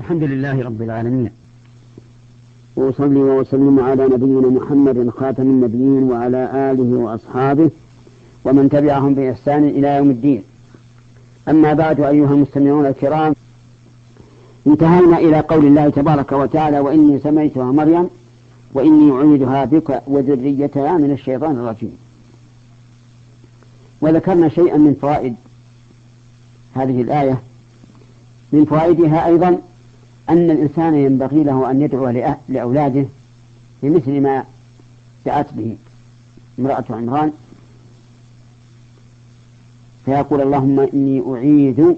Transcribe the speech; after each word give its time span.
الحمد 0.00 0.22
لله 0.22 0.64
رب 0.64 0.82
العالمين. 0.82 1.30
وأصلي 2.76 3.20
وأسلم 3.20 3.80
على 3.80 4.04
نبينا 4.04 4.48
محمد 4.48 5.10
خاتم 5.10 5.42
النبيين 5.42 6.02
وعلى 6.02 6.70
آله 6.72 6.98
وأصحابه 6.98 7.70
ومن 8.44 8.68
تبعهم 8.68 9.14
بإحسان 9.14 9.68
إلى 9.68 9.96
يوم 9.96 10.10
الدين. 10.10 10.42
أما 11.48 11.74
بعد 11.74 12.00
أيها 12.00 12.34
المستمعون 12.34 12.86
الكرام 12.86 13.34
انتهينا 14.66 15.18
إلى 15.18 15.40
قول 15.40 15.66
الله 15.66 15.88
تبارك 15.88 16.32
وتعالى 16.32 16.78
وإني 16.78 17.18
سميتها 17.18 17.72
مريم 17.72 18.08
وإني 18.74 19.12
أعيدها 19.12 19.64
بك 19.64 20.02
وذريتها 20.06 20.98
من 20.98 21.10
الشيطان 21.10 21.56
الرجيم. 21.56 21.96
وذكرنا 24.00 24.48
شيئا 24.48 24.76
من 24.76 24.94
فوائد 25.02 25.34
هذه 26.74 27.02
الآية. 27.02 27.38
من 28.52 28.64
فوائدها 28.64 29.26
أيضا 29.26 29.58
أن 30.30 30.50
الإنسان 30.50 30.94
ينبغي 30.94 31.44
له 31.44 31.70
أن 31.70 31.82
يدعو 31.82 32.08
لأولاده 32.48 33.04
بمثل 33.82 34.20
ما 34.20 34.44
دعت 35.26 35.46
به 35.52 35.76
امرأة 36.58 36.84
عمران. 36.90 37.32
فيقول 40.04 40.40
اللهم 40.40 40.80
إني 40.80 41.22
أعيذ 41.34 41.94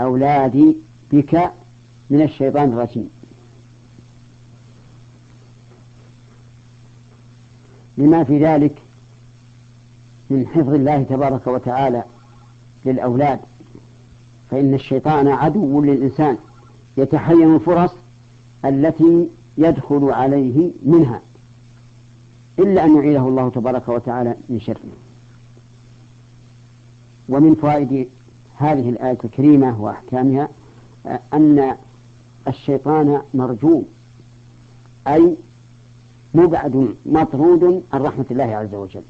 أولادي 0.00 0.76
بك 1.12 1.50
من 2.10 2.22
الشيطان 2.22 2.72
الرجيم. 2.72 3.10
لما 7.98 8.24
في 8.24 8.44
ذلك 8.44 8.82
من 10.30 10.46
حفظ 10.46 10.74
الله 10.74 11.02
تبارك 11.02 11.46
وتعالى 11.46 12.04
للأولاد 12.84 13.40
فإن 14.50 14.74
الشيطان 14.74 15.28
عدو 15.28 15.82
للإنسان. 15.84 16.38
يتحين 16.98 17.54
الفرص 17.54 17.90
التي 18.64 19.28
يدخل 19.58 20.10
عليه 20.10 20.70
منها 20.82 21.20
إلا 22.58 22.84
أن 22.84 22.96
يعيده 22.96 23.20
الله 23.20 23.50
تبارك 23.50 23.88
وتعالى 23.88 24.34
من 24.48 24.60
شره 24.60 24.80
ومن 27.28 27.54
فوائد 27.54 28.08
هذه 28.56 28.90
الآية 28.90 29.18
الكريمة 29.24 29.82
وأحكامها 29.82 30.48
أن 31.32 31.76
الشيطان 32.48 33.22
مرجوم 33.34 33.84
أي 35.08 35.36
مبعد 36.34 36.94
مطرود 37.06 37.82
عن 37.92 38.02
رحمة 38.02 38.24
الله 38.30 38.44
عز 38.44 38.74
وجل. 38.74 39.02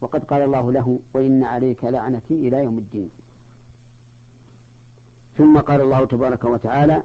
وقد 0.00 0.24
قال 0.24 0.42
الله 0.42 0.72
له 0.72 0.98
وإن 1.14 1.44
عليك 1.44 1.84
لعنتي 1.84 2.34
إلى 2.34 2.64
يوم 2.64 2.78
الدين. 2.78 3.10
ثم 5.38 5.58
قال 5.58 5.80
الله 5.80 6.04
تبارك 6.04 6.44
وتعالى 6.44 7.02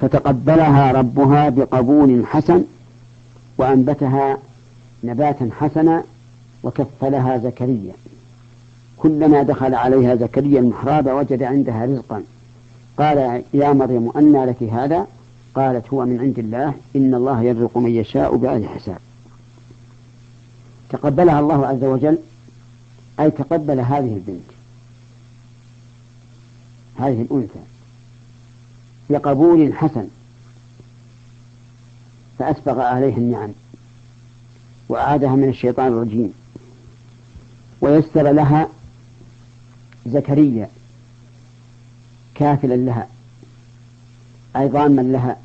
فتقبلها 0.00 0.92
ربها 0.92 1.48
بقبول 1.48 2.26
حسن 2.26 2.64
وأنبتها 3.58 4.38
نباتا 5.04 5.50
حسنا 5.60 6.02
وكفلها 6.62 7.38
زكريا. 7.38 7.92
كلما 8.96 9.42
دخل 9.42 9.74
عليها 9.74 10.14
زكريا 10.14 10.60
المحراب 10.60 11.06
وجد 11.06 11.42
عندها 11.42 11.84
رزقا. 11.84 12.22
قال 12.98 13.42
يا 13.54 13.72
مريم 13.72 14.10
أنى 14.16 14.46
لك 14.46 14.62
هذا؟ 14.62 15.06
قالت 15.54 15.88
هو 15.88 16.04
من 16.04 16.20
عند 16.20 16.38
الله 16.38 16.74
إن 16.96 17.14
الله 17.14 17.42
يرزق 17.42 17.78
من 17.78 17.90
يشاء 17.90 18.36
بغير 18.36 18.68
حساب. 18.68 18.98
تقبلها 20.90 21.40
الله 21.40 21.66
عز 21.66 21.84
وجل 21.84 22.18
أي 23.20 23.30
تقبل 23.30 23.80
هذه 23.80 24.14
البنت. 24.14 24.57
هذه 26.98 27.22
الأنثى 27.22 27.60
بقبول 29.10 29.74
حسن 29.74 30.08
فأسبغ 32.38 32.80
عليها 32.80 33.16
النعم 33.16 33.52
وأعادها 34.88 35.36
من 35.36 35.48
الشيطان 35.48 35.86
الرجيم 35.86 36.32
ويسر 37.80 38.32
لها 38.32 38.68
زكريا 40.06 40.68
كافلا 42.34 42.74
لها 42.74 43.08
أي 44.56 44.68
ضاما 44.68 45.00
لها 45.00 45.36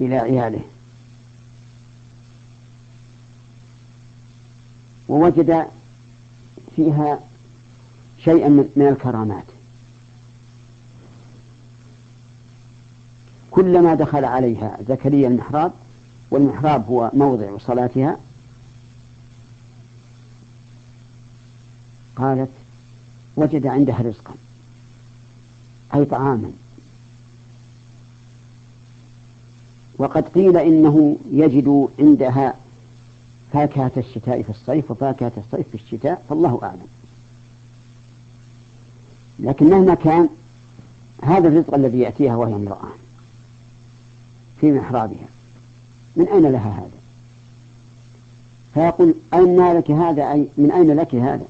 إلى 0.00 0.16
عياله. 0.16 0.60
ووجد 5.08 5.66
فيها 6.76 7.20
شيئا 8.24 8.48
من 8.48 8.88
الكرامات. 8.88 9.44
كلما 13.50 13.94
دخل 13.94 14.24
عليها 14.24 14.78
زكريا 14.88 15.28
المحراب 15.28 15.72
والمحراب 16.30 16.86
هو 16.86 17.10
موضع 17.14 17.58
صلاتها 17.58 18.16
قالت 22.16 22.50
وجد 23.36 23.66
عندها 23.66 24.02
رزقا 24.02 24.34
أي 25.94 26.04
طعاما. 26.04 26.50
وقد 29.98 30.28
قيل 30.28 30.56
إنه 30.56 31.16
يجد 31.30 31.88
عندها 31.98 32.54
فاكهة 33.56 33.92
الشتاء 33.96 34.42
في 34.42 34.50
الصيف 34.50 34.90
وفاكهة 34.90 35.32
الصيف 35.36 35.68
في 35.68 35.74
الشتاء 35.74 36.22
فالله 36.28 36.60
أعلم. 36.62 36.86
لكن 39.38 39.70
مهما 39.70 39.94
كان 39.94 40.28
هذا 41.22 41.48
الرزق 41.48 41.74
الذي 41.74 41.98
يأتيها 41.98 42.36
وهي 42.36 42.54
امرأة 42.54 42.88
في 44.60 44.72
محرابها 44.72 45.26
من 46.16 46.28
أين 46.28 46.42
لها 46.42 46.70
هذا؟ 46.70 46.90
فيقول 48.74 49.14
أين 49.34 49.72
لك 49.72 49.90
هذا؟ 49.90 50.32
أي 50.32 50.48
من 50.58 50.70
أين 50.72 50.96
لك 50.96 51.14
هذا؟ 51.14 51.46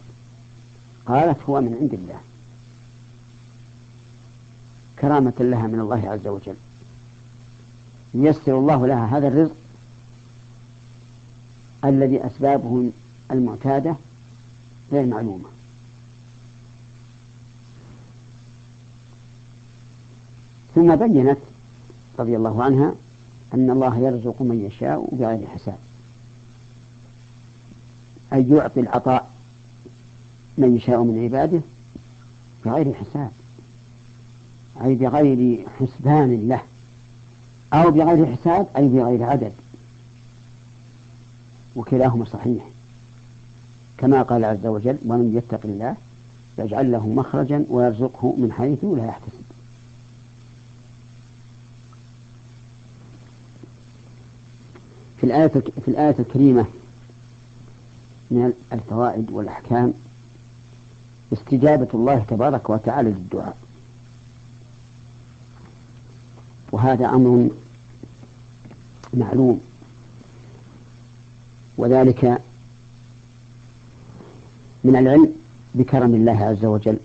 قالت 1.06 1.42
هو 1.48 1.60
من 1.60 1.76
عند 1.80 1.94
الله. 1.94 2.20
كرامة 5.00 5.34
لها 5.40 5.66
من 5.66 5.80
الله 5.80 6.08
عز 6.10 6.26
وجل. 6.26 6.56
ييسر 8.14 8.58
الله 8.58 8.86
لها 8.86 9.18
هذا 9.18 9.28
الرزق 9.28 9.56
الذي 11.86 12.26
أسبابه 12.26 12.90
المعتادة 13.30 13.96
غير 14.92 15.06
معلومة. 15.06 15.48
ثم 20.74 20.96
بينت 20.96 21.38
رضي 22.18 22.36
الله 22.36 22.64
عنها 22.64 22.94
أن 23.54 23.70
الله 23.70 23.98
يرزق 23.98 24.42
من 24.42 24.64
يشاء 24.64 25.08
بغير 25.12 25.46
حساب. 25.46 25.78
أي 28.32 28.48
يعطي 28.48 28.80
العطاء 28.80 29.30
من 30.58 30.76
يشاء 30.76 31.02
من 31.02 31.24
عباده 31.24 31.60
بغير 32.64 32.94
حساب. 32.94 33.30
أي 34.84 34.94
بغير 34.94 35.66
حسبان 35.78 36.48
له. 36.48 36.62
أو 37.72 37.90
بغير 37.90 38.36
حساب 38.36 38.66
أي 38.76 38.88
بغير 38.88 39.22
عدد. 39.22 39.52
وكلاهما 41.76 42.24
صحيح. 42.24 42.64
كما 43.98 44.22
قال 44.22 44.44
عز 44.44 44.66
وجل 44.66 44.98
ومن 45.06 45.36
يتق 45.36 45.60
الله 45.64 45.96
يجعل 46.58 46.92
له 46.92 47.06
مخرجا 47.06 47.64
ويرزقه 47.68 48.36
من 48.36 48.52
حيث 48.52 48.84
لا 48.84 49.06
يحتسب. 49.06 49.46
في 55.20 55.24
الآية 55.24 55.48
في 55.84 55.88
الآية 55.88 56.16
الكريمة 56.18 56.66
من 58.30 58.52
الفوائد 58.72 59.30
والأحكام 59.30 59.94
استجابة 61.32 61.88
الله 61.94 62.24
تبارك 62.28 62.70
وتعالى 62.70 63.10
للدعاء. 63.10 63.56
وهذا 66.72 67.08
أمر 67.08 67.50
معلوم. 69.14 69.60
وذلك 71.78 72.40
من 74.84 74.96
العلم 74.96 75.32
بكرم 75.74 76.14
الله 76.14 76.44
عز 76.44 76.64
وجل 76.64 76.98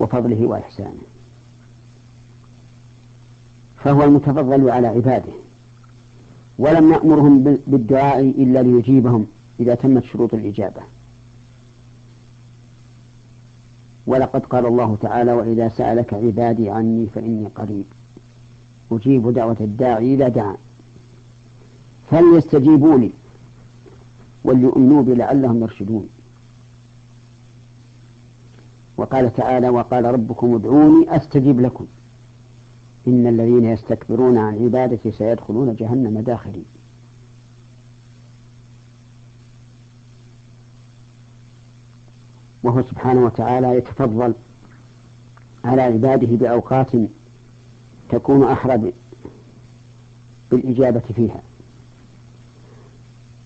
وفضله 0.00 0.46
وإحسانه. 0.46 1.02
فهو 3.84 4.04
المتفضل 4.04 4.70
على 4.70 4.86
عباده 4.86 5.32
ولم 6.58 6.90
نأمرهم 6.90 7.58
بالدعاء 7.66 8.20
إلا 8.20 8.62
ليجيبهم 8.62 9.26
إذا 9.60 9.74
تمت 9.74 10.04
شروط 10.04 10.34
الإجابة. 10.34 10.80
ولقد 14.06 14.46
قال 14.46 14.66
الله 14.66 14.96
تعالى 15.02 15.32
وإذا 15.32 15.68
سألك 15.68 16.14
عبادي 16.14 16.70
عني 16.70 17.06
فإني 17.14 17.48
قريب. 17.54 17.84
أجيب 18.92 19.32
دعوة 19.32 19.56
الداعي 19.60 20.14
إذا 20.14 20.28
دعا. 20.28 20.56
فليستجيبوا 22.10 22.98
لي 22.98 23.10
وليؤمنوا 24.46 25.02
بي 25.02 25.14
لعلهم 25.14 25.62
يرشدون. 25.62 26.08
وقال 28.96 29.34
تعالى 29.34 29.68
وقال 29.68 30.04
ربكم 30.04 30.54
ادعوني 30.54 31.16
أستجب 31.16 31.60
لكم. 31.60 31.86
إن 33.08 33.26
الذين 33.26 33.64
يستكبرون 33.64 34.38
عن 34.38 34.64
عبادتي 34.64 35.12
سيدخلون 35.12 35.74
جهنم 35.74 36.20
داخلين. 36.20 36.64
وهو 42.62 42.82
سبحانه 42.82 43.24
وتعالى 43.24 43.76
يتفضل 43.76 44.34
على 45.64 45.82
عباده 45.82 46.36
بأوقات 46.36 46.90
تكون 48.10 48.44
أحرى 48.44 48.92
بالإجابة 50.50 51.02
فيها. 51.16 51.42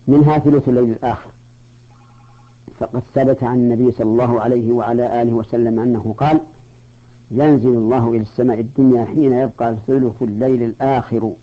منها 0.07 0.39
ثلث 0.39 0.69
الليل 0.69 0.89
الآخر. 0.89 1.29
فقد 2.79 3.03
ثبت 3.13 3.43
عن 3.43 3.55
النبي 3.55 3.91
صلى 3.91 4.07
الله 4.07 4.41
عليه 4.41 4.71
وعلى 4.71 5.21
آله 5.21 5.33
وسلم 5.33 5.79
أنه 5.79 6.15
قال 6.17 6.41
ينزل 7.31 7.69
الله 7.69 8.09
إلى 8.09 8.21
السماء 8.21 8.59
الدنيا 8.59 9.05
حين 9.05 9.33
يبقى 9.33 9.75
ثلث 9.87 10.21
الليل 10.21 10.63
الآخر. 10.63 11.33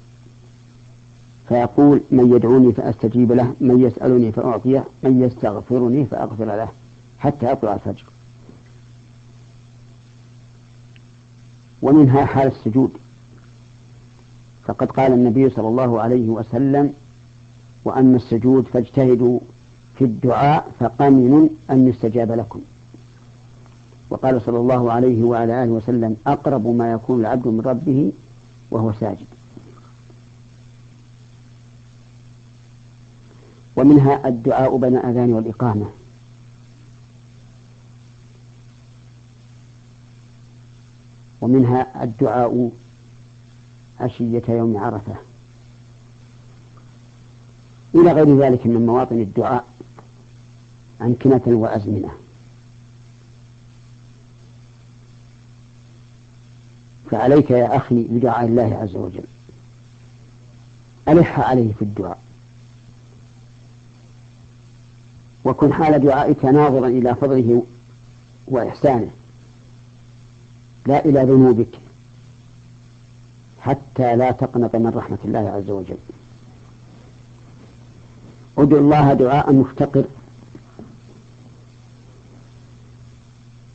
فيقول 1.49 2.01
من 2.11 2.33
يدعوني 2.37 2.73
فأستجيب 2.73 3.33
له 3.33 3.55
من 3.61 3.83
يسألني 3.83 4.33
فأعطيه 4.33 4.85
من 5.03 5.23
يستغفرني 5.23 6.05
فأغفر 6.05 6.45
له 6.45 6.69
حتى 7.19 7.53
يطلع 7.53 7.75
الفجر. 7.75 8.05
ومنها 11.83 12.25
حال 12.25 12.47
السجود. 12.47 12.91
فقد 14.65 14.91
قال 14.91 15.13
النبي 15.13 15.51
صلى 15.51 15.69
الله 15.69 16.01
عليه 16.01 16.29
وسلم 16.29 16.93
وأما 17.89 18.17
السجود 18.17 18.65
فاجتهدوا 18.65 19.41
في 19.99 20.05
الدعاء 20.05 20.73
فقمن 20.81 21.49
أن 21.71 21.89
يستجاب 21.89 22.33
لكم. 22.33 22.61
وقال 24.11 24.43
صلى 24.43 24.59
الله 24.59 24.93
عليه 24.93 25.23
وعلى 25.23 25.65
آله 25.65 25.73
وسلم 25.73 26.17
أقرب 26.27 26.67
ما 26.67 26.93
يكون 26.93 27.21
العبد 27.21 27.49
من 27.49 27.61
ربه 27.61 28.13
وهو 28.71 28.93
ساجد. 29.01 29.27
ومنها 33.77 34.29
الدعاء 34.29 34.77
بين 34.77 34.97
الأذان 34.97 35.33
والإقامة. 35.33 35.87
ومنها 41.41 42.05
الدعاء 42.05 42.71
عشية 44.01 44.43
يوم 44.49 44.77
عرفة. 44.77 45.28
إلى 47.95 48.13
غير 48.13 48.39
ذلك 48.39 48.67
من 48.67 48.87
مواطن 48.87 49.19
الدعاء 49.19 49.65
أمكنة 51.01 51.43
وأزمنة. 51.47 52.11
فعليك 57.11 57.51
يا 57.51 57.77
أخي 57.77 58.03
بدعاء 58.03 58.47
الله 58.47 58.79
عز 58.83 58.97
وجل. 58.97 59.25
ألح 61.09 61.41
عليه 61.41 61.73
في 61.73 61.83
الدعاء. 61.83 62.19
وكن 65.45 65.73
حال 65.73 65.99
دعائك 65.99 66.45
ناظرا 66.45 66.87
إلى 66.87 67.15
فضله 67.15 67.63
وإحسانه. 68.47 69.11
لا 70.87 71.05
إلى 71.05 71.23
ذنوبك. 71.23 71.79
حتى 73.61 74.17
لا 74.17 74.31
تقنط 74.31 74.77
من 74.77 74.89
رحمة 74.89 75.19
الله 75.25 75.51
عز 75.51 75.71
وجل. 75.71 75.99
ادعو 78.59 78.79
الله 78.79 79.15
دعاء 79.15 79.53
مفتقر. 79.53 80.05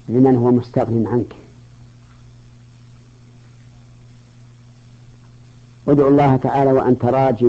لمن 0.09 0.35
هو 0.35 0.51
مستغن 0.51 1.07
عنك. 1.07 1.35
ادعو 5.87 6.07
الله 6.07 6.35
تعالى 6.35 6.71
وأنت 6.71 7.05
راج 7.05 7.45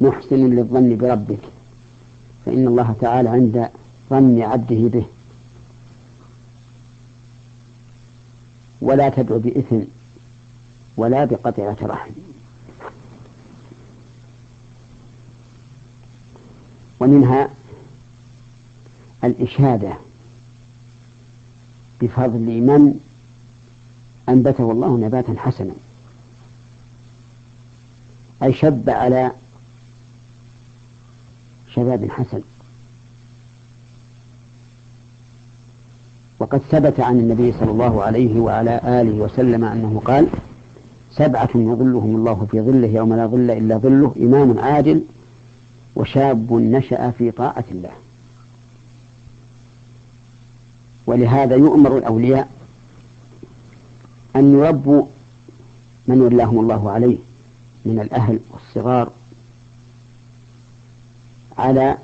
محسن 0.00 0.36
للظن 0.36 0.96
بربك. 0.96 1.42
فإن 2.46 2.66
الله 2.66 2.96
تعالى 3.00 3.28
عند 3.28 3.68
ظن 4.10 4.42
عبده 4.42 4.88
به. 4.88 5.04
ولا 8.80 9.08
تدعو 9.08 9.38
بإثم 9.38 9.80
ولا 10.96 11.24
بقطيعة 11.24 11.76
رحم. 11.82 12.10
ومنها 17.00 17.48
الإشادة 19.24 19.92
بفضل 22.00 22.60
من 22.60 23.00
أنبته 24.28 24.72
الله 24.72 24.98
نباتا 24.98 25.34
حسنا 25.38 25.72
أي 28.42 28.52
شب 28.52 28.90
على 28.90 29.32
شباب 31.74 32.10
حسن. 32.10 32.40
وقد 36.38 36.58
ثبت 36.70 37.00
عن 37.00 37.20
النبي 37.20 37.52
صلى 37.52 37.70
الله 37.70 38.02
عليه 38.02 38.40
وعلى 38.40 38.80
آله 38.84 39.24
وسلم 39.24 39.64
أنه 39.64 40.02
قال 40.04 40.28
سبعة 41.12 41.50
يظلهم 41.54 42.16
الله 42.16 42.46
في 42.50 42.60
ظله 42.60 42.88
يوم 42.88 43.14
لا 43.14 43.26
ظل 43.26 43.50
إلا 43.50 43.78
ظله 43.78 44.14
إمام 44.20 44.58
عادل 44.58 45.02
وشاب 45.98 46.52
نشأ 46.52 47.10
في 47.10 47.30
طاعة 47.30 47.64
الله. 47.70 47.92
ولهذا 51.06 51.56
يؤمر 51.56 51.98
الأولياء 51.98 52.48
أن 54.36 54.52
يربوا 54.52 55.06
من 56.06 56.20
ولاهم 56.20 56.60
الله 56.60 56.90
عليه 56.90 57.18
من 57.84 58.00
الأهل 58.00 58.40
والصغار 58.50 59.12
على 61.58 61.98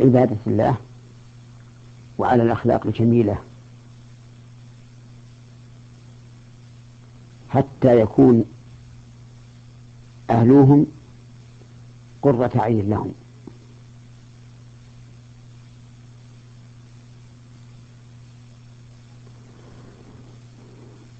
عبادة 0.00 0.36
الله 0.46 0.76
وعلى 2.18 2.42
الأخلاق 2.42 2.86
الجميلة 2.86 3.38
حتى 7.50 8.00
يكون 8.00 8.44
أهلوهم 10.30 10.86
قرة 12.22 12.50
عين 12.54 12.90
لهم. 12.90 13.12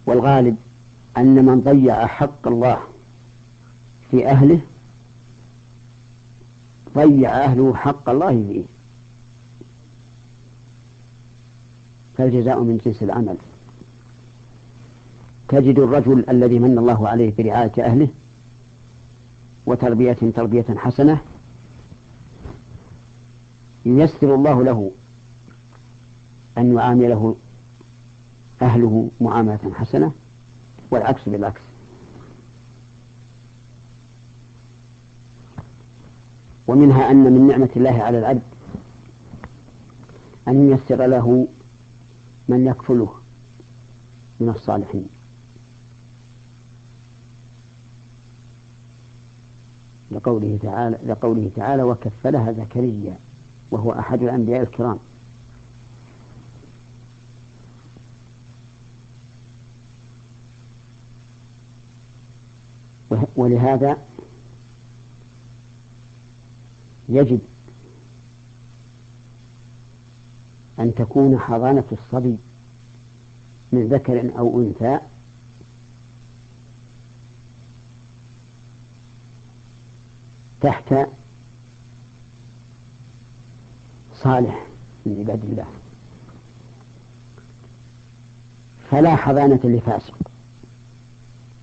والغالب 0.06 0.56
أن 1.16 1.44
من 1.44 1.60
ضيع 1.60 2.06
حق 2.06 2.48
الله 2.48 2.80
في 4.10 4.26
أهله 4.26 4.60
ضيع 6.94 7.30
أهله 7.30 7.74
حق 7.74 8.08
الله 8.08 8.44
فيه. 8.48 8.64
فالجزاء 12.18 12.60
من 12.60 12.80
جنس 12.84 13.02
العمل. 13.02 13.36
تجد 15.48 15.78
الرجل 15.78 16.24
الذي 16.28 16.58
من 16.58 16.78
الله 16.78 17.08
عليه 17.08 17.32
برعاية 17.38 17.72
أهله 17.78 18.08
وتربية 19.68 20.12
تربية 20.12 20.64
حسنة 20.76 21.20
ييسر 23.86 24.34
الله 24.34 24.64
له 24.64 24.92
أن 26.58 26.74
يعامله 26.74 27.36
أهله 28.62 29.10
معاملة 29.20 29.72
حسنة 29.74 30.12
والعكس 30.90 31.20
بالعكس. 31.26 31.60
ومنها 36.66 37.10
أن 37.10 37.16
من 37.16 37.46
نعمة 37.48 37.70
الله 37.76 38.02
على 38.02 38.18
العبد 38.18 38.42
أن 40.48 40.70
ييسر 40.70 41.06
له 41.06 41.48
من 42.48 42.66
يكفله 42.66 43.14
من 44.40 44.48
الصالحين. 44.48 45.17
لقوله 50.10 50.58
تعالى 50.62 50.98
لقوله 51.06 51.50
تعالى 51.56 51.82
وكفلها 51.82 52.52
زكريا 52.52 53.16
وهو 53.70 53.92
أحد 53.92 54.22
الأنبياء 54.22 54.62
الكرام. 54.62 54.98
ولهذا 63.36 63.96
يجب 67.08 67.40
أن 70.78 70.94
تكون 70.94 71.38
حضانة 71.38 71.84
الصبي 71.92 72.38
من 73.72 73.88
ذكر 73.88 74.38
أو 74.38 74.62
أنثى 74.62 75.00
تحت 80.60 80.94
صالح 84.22 84.66
من 85.06 85.16
عباد 85.18 85.44
الله. 85.44 85.66
فلا 88.90 89.16
حضانة 89.16 89.60
لفاسق 89.64 90.14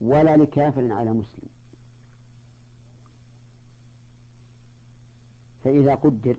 ولا 0.02 0.38
لكافر 0.38 0.92
على 0.92 1.12
مسلم. 1.12 1.50
فإذا 5.64 5.96
قدر 5.96 6.38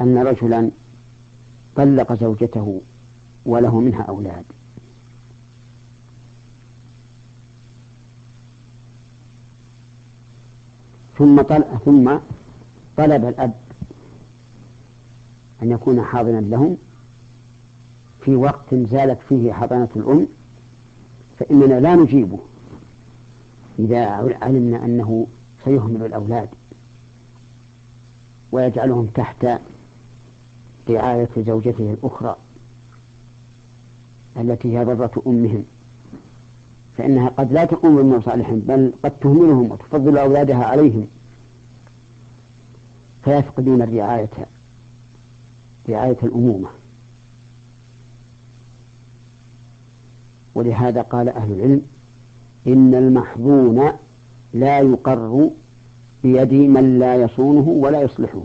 أن 0.00 0.18
رجلا 0.18 0.70
طلق 1.76 2.12
زوجته 2.12 2.82
وله 3.46 3.80
منها 3.80 4.02
أولاد 4.02 4.44
ثم 11.20 11.42
طلب 11.42 11.64
ثم 11.84 12.16
طلب 12.96 13.24
الأب 13.24 13.52
أن 15.62 15.70
يكون 15.70 16.02
حاضنا 16.02 16.40
لهم. 16.40 16.76
في 18.24 18.34
وقت 18.34 18.74
زالت 18.74 19.18
فيه 19.28 19.52
حضانة 19.52 19.88
الأم 19.96 20.28
فإننا 21.38 21.80
لا 21.80 21.94
نجيبه. 21.94 22.38
إذا 23.78 24.06
علمنا 24.42 24.84
أنه 24.84 25.26
سيهمل 25.64 26.02
الأولاد 26.02 26.48
ويجعلهم 28.52 29.06
تحت 29.06 29.46
رعاية 30.88 31.28
زوجته 31.36 31.96
الأخرى 31.98 32.36
التي 34.36 34.78
هي 34.78 34.84
ضرة 34.84 35.22
أمهم. 35.26 35.64
فإنها 37.00 37.28
قد 37.28 37.52
لا 37.52 37.64
تقوم 37.64 38.02
بمصالحهم 38.02 38.58
بل 38.58 38.92
قد 39.02 39.10
تهملهم 39.10 39.70
وتفضل 39.70 40.18
أولادها 40.18 40.64
عليهم. 40.64 41.06
فيفقدون 43.24 43.82
الرعاية 43.82 44.30
رعاية 45.88 46.16
الأمومة. 46.22 46.68
ولهذا 50.54 51.02
قال 51.02 51.28
أهل 51.28 51.52
العلم 51.52 51.82
إن 52.66 52.94
المحظون 52.94 53.92
لا 54.54 54.80
يقر 54.80 55.50
بيد 56.22 56.52
من 56.52 56.98
لا 56.98 57.16
يصونه 57.16 57.68
ولا 57.68 58.02
يصلحه. 58.02 58.42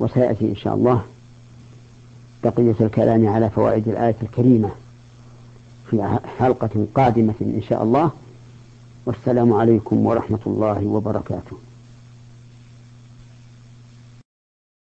وسيأتي 0.00 0.50
إن 0.50 0.56
شاء 0.56 0.74
الله 0.74 1.13
بقية 2.44 2.74
الكلام 2.80 3.28
على 3.28 3.50
فوائد 3.50 3.88
الآية 3.88 4.16
الكريمة 4.22 4.70
في 5.90 6.18
حلقة 6.38 6.86
قادمة 6.94 7.34
إن 7.40 7.62
شاء 7.68 7.82
الله. 7.82 8.10
والسلام 9.06 9.52
عليكم 9.52 10.06
ورحمة 10.06 10.38
الله 10.46 10.86
وبركاته. 10.86 11.56